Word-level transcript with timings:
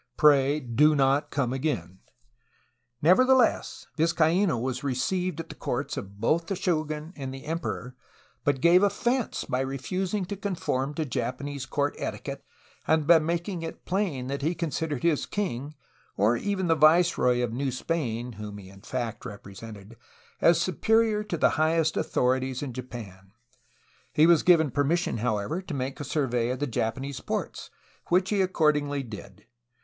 Pray 0.17 0.59
do 0.59 0.95
not 0.95 1.29
come 1.29 1.53
again!" 1.53 1.99
Nevertheless, 3.03 3.85
Vizcaino 3.97 4.57
was 4.59 4.83
received 4.83 5.39
at 5.39 5.49
the 5.49 5.53
courts 5.53 5.95
of 5.95 6.19
both 6.19 6.47
the 6.47 6.55
shogun 6.55 7.13
and 7.15 7.31
the 7.31 7.45
emperor, 7.45 7.95
but 8.43 8.61
gave 8.61 8.81
offence 8.81 9.43
by 9.43 9.59
refusing 9.59 10.25
to 10.25 10.35
conform 10.35 10.95
to 10.95 11.05
Japanese 11.05 11.67
court 11.67 11.93
etiquette 11.99 12.43
and 12.87 13.05
by 13.05 13.19
making 13.19 13.61
it 13.61 13.85
plain 13.85 14.25
that 14.25 14.41
he 14.41 14.55
considered 14.55 15.03
his 15.03 15.27
king, 15.27 15.75
or 16.17 16.35
even 16.35 16.65
the 16.65 16.73
viceroy 16.73 17.39
of 17.43 17.53
New 17.53 17.69
Spain 17.69 18.31
(whom 18.31 18.57
he 18.57 18.69
in 18.69 18.81
fact 18.81 19.23
represented), 19.23 19.97
as 20.41 20.59
superior 20.59 21.23
to 21.23 21.37
the 21.37 21.49
high 21.61 21.75
est 21.77 21.95
authorities 21.95 22.63
in 22.63 22.73
Japan. 22.73 23.33
He 24.11 24.25
was 24.25 24.41
given 24.41 24.71
permission, 24.71 25.17
how 25.17 25.37
ever, 25.37 25.61
to 25.61 25.73
make 25.75 25.99
a 25.99 26.03
survey 26.03 26.49
of 26.49 26.71
Japanese 26.71 27.19
ports, 27.19 27.69
which 28.07 28.31
he 28.31 28.41
accord 28.41 28.75
ingly 28.77 29.07
did. 29.07 29.45